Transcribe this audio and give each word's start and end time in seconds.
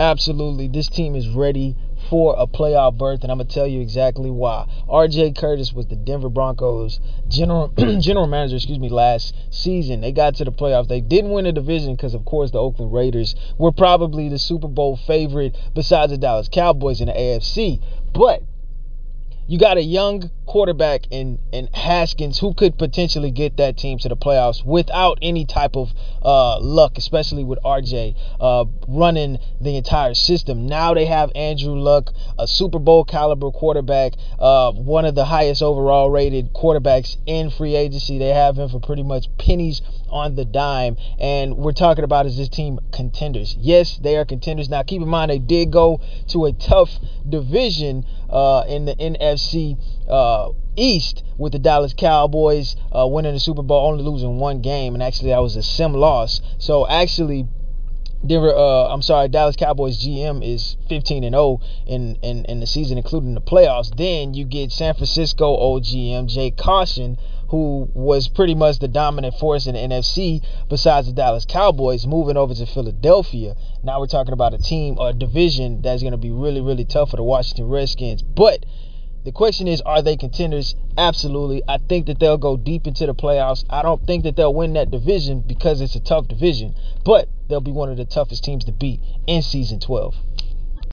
Absolutely. 0.00 0.66
This 0.66 0.88
team 0.88 1.14
is 1.14 1.28
ready 1.28 1.76
for 2.08 2.34
a 2.38 2.46
playoff 2.46 2.96
berth, 2.96 3.22
and 3.22 3.30
I'm 3.30 3.36
gonna 3.36 3.50
tell 3.50 3.66
you 3.66 3.82
exactly 3.82 4.30
why. 4.30 4.66
R.J. 4.88 5.32
Curtis 5.32 5.74
was 5.74 5.88
the 5.88 5.94
Denver 5.94 6.30
Broncos 6.30 7.00
general 7.28 7.68
general 8.00 8.26
manager, 8.26 8.56
excuse 8.56 8.78
me, 8.78 8.88
last 8.88 9.34
season. 9.50 10.00
They 10.00 10.10
got 10.10 10.36
to 10.36 10.46
the 10.46 10.52
playoffs. 10.52 10.88
They 10.88 11.02
didn't 11.02 11.32
win 11.32 11.44
the 11.44 11.52
division 11.52 11.96
because, 11.96 12.14
of 12.14 12.24
course, 12.24 12.50
the 12.50 12.58
Oakland 12.58 12.94
Raiders 12.94 13.34
were 13.58 13.72
probably 13.72 14.30
the 14.30 14.38
Super 14.38 14.68
Bowl 14.68 14.96
favorite 14.96 15.54
besides 15.74 16.12
the 16.12 16.16
Dallas 16.16 16.48
Cowboys 16.48 17.02
in 17.02 17.08
the 17.08 17.12
AFC. 17.12 17.82
But 18.14 18.42
you 19.50 19.58
got 19.58 19.76
a 19.76 19.82
young 19.82 20.30
quarterback 20.46 21.02
in 21.10 21.40
in 21.52 21.68
Haskins 21.74 22.38
who 22.38 22.54
could 22.54 22.78
potentially 22.78 23.32
get 23.32 23.56
that 23.56 23.76
team 23.76 23.98
to 23.98 24.08
the 24.08 24.16
playoffs 24.16 24.64
without 24.64 25.18
any 25.22 25.44
type 25.44 25.76
of 25.76 25.90
uh, 26.22 26.60
luck, 26.60 26.96
especially 26.96 27.42
with 27.42 27.58
RJ 27.64 28.14
uh, 28.40 28.64
running 28.86 29.38
the 29.60 29.76
entire 29.76 30.14
system. 30.14 30.66
Now 30.66 30.94
they 30.94 31.06
have 31.06 31.32
Andrew 31.34 31.74
Luck, 31.74 32.10
a 32.38 32.46
Super 32.46 32.78
Bowl 32.78 33.04
caliber 33.04 33.50
quarterback, 33.50 34.12
uh, 34.38 34.70
one 34.70 35.04
of 35.04 35.16
the 35.16 35.24
highest 35.24 35.62
overall 35.62 36.10
rated 36.10 36.52
quarterbacks 36.52 37.16
in 37.26 37.50
free 37.50 37.74
agency. 37.74 38.18
They 38.18 38.28
have 38.28 38.56
him 38.56 38.68
for 38.68 38.78
pretty 38.78 39.02
much 39.02 39.26
pennies 39.36 39.82
on 40.10 40.36
the 40.36 40.44
dime, 40.44 40.96
and 41.18 41.56
we're 41.56 41.72
talking 41.72 42.04
about 42.04 42.26
is 42.26 42.36
this 42.36 42.48
team 42.48 42.78
contenders? 42.92 43.56
Yes, 43.58 43.98
they 43.98 44.16
are 44.16 44.24
contenders. 44.24 44.68
Now 44.68 44.84
keep 44.84 45.02
in 45.02 45.08
mind 45.08 45.30
they 45.30 45.38
did 45.40 45.72
go 45.72 46.00
to 46.28 46.44
a 46.44 46.52
tough 46.52 46.90
division 47.28 48.04
uh, 48.28 48.64
in 48.68 48.84
the 48.84 48.94
NFC 48.94 49.39
uh, 50.08 50.50
East 50.76 51.22
with 51.38 51.52
the 51.52 51.58
Dallas 51.58 51.94
Cowboys 51.94 52.76
uh, 52.92 53.06
winning 53.06 53.34
the 53.34 53.40
Super 53.40 53.62
Bowl, 53.62 53.88
only 53.90 54.04
losing 54.04 54.38
one 54.38 54.60
game, 54.60 54.94
and 54.94 55.02
actually 55.02 55.30
that 55.30 55.40
was 55.40 55.56
a 55.56 55.62
sim 55.62 55.94
loss. 55.94 56.40
So 56.58 56.88
actually. 56.88 57.46
Denver, 58.22 58.54
uh, 58.54 58.92
I'm 58.92 59.00
sorry, 59.00 59.28
Dallas 59.28 59.56
Cowboys 59.56 59.98
GM 60.04 60.46
is 60.46 60.76
15 60.90 61.24
and 61.24 61.32
0 61.32 61.58
in, 61.86 62.16
in 62.16 62.44
in 62.44 62.60
the 62.60 62.66
season, 62.66 62.98
including 62.98 63.32
the 63.32 63.40
playoffs. 63.40 63.96
Then 63.96 64.34
you 64.34 64.44
get 64.44 64.72
San 64.72 64.92
Francisco 64.92 65.46
old 65.46 65.84
GM 65.84 66.26
Jay 66.26 66.50
Caution, 66.50 67.16
who 67.50 67.88
was 67.94 68.28
pretty 68.28 68.54
much 68.54 68.78
the 68.78 68.86
dominant 68.86 69.34
force 69.34 69.66
in 69.66 69.74
the 69.74 69.80
NFC 69.80 70.40
besides 70.68 71.08
the 71.08 71.12
Dallas 71.12 71.44
Cowboys, 71.44 72.06
moving 72.06 72.36
over 72.36 72.54
to 72.54 72.64
Philadelphia. 72.64 73.56
Now 73.82 73.98
we're 73.98 74.06
talking 74.06 74.32
about 74.32 74.54
a 74.54 74.58
team 74.58 74.96
or 74.98 75.08
a 75.10 75.12
division 75.12 75.82
that's 75.82 76.02
going 76.02 76.12
to 76.12 76.18
be 76.18 76.30
really, 76.30 76.60
really 76.60 76.84
tough 76.84 77.10
for 77.10 77.16
the 77.16 77.24
Washington 77.24 77.68
Redskins. 77.68 78.22
But 78.22 78.64
the 79.24 79.32
question 79.32 79.68
is, 79.68 79.82
are 79.82 80.00
they 80.00 80.16
contenders? 80.16 80.74
Absolutely. 80.96 81.62
I 81.68 81.76
think 81.76 82.06
that 82.06 82.18
they'll 82.18 82.38
go 82.38 82.56
deep 82.56 82.86
into 82.86 83.04
the 83.06 83.14
playoffs. 83.14 83.64
I 83.68 83.82
don't 83.82 84.06
think 84.06 84.24
that 84.24 84.36
they'll 84.36 84.54
win 84.54 84.72
that 84.74 84.90
division 84.90 85.40
because 85.40 85.80
it's 85.80 85.94
a 85.94 86.00
tough 86.00 86.28
division, 86.28 86.74
but 87.04 87.28
they'll 87.48 87.60
be 87.60 87.70
one 87.70 87.90
of 87.90 87.98
the 87.98 88.06
toughest 88.06 88.44
teams 88.44 88.64
to 88.64 88.72
beat 88.72 89.00
in 89.26 89.42
season 89.42 89.78
12. 89.78 90.14